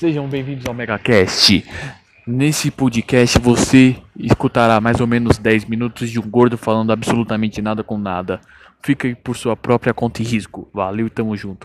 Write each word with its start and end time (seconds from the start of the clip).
Sejam 0.00 0.26
bem-vindos 0.26 0.64
ao 0.64 0.72
MegaCast. 0.72 1.62
Nesse 2.26 2.70
podcast 2.70 3.38
você 3.38 3.94
escutará 4.18 4.80
mais 4.80 4.98
ou 4.98 5.06
menos 5.06 5.36
10 5.36 5.66
minutos 5.66 6.08
de 6.10 6.18
um 6.18 6.22
gordo 6.22 6.56
falando 6.56 6.90
absolutamente 6.90 7.60
nada 7.60 7.84
com 7.84 7.98
nada. 7.98 8.40
Fica 8.82 9.14
por 9.22 9.36
sua 9.36 9.54
própria 9.54 9.92
conta 9.92 10.22
e 10.22 10.24
risco. 10.24 10.66
Valeu 10.72 11.06
e 11.06 11.10
tamo 11.10 11.36
junto. 11.36 11.58